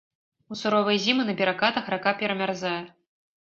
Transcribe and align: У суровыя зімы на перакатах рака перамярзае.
У 0.53 0.57
суровыя 0.61 1.03
зімы 1.03 1.27
на 1.29 1.37
перакатах 1.43 1.95
рака 1.97 2.17
перамярзае. 2.25 2.77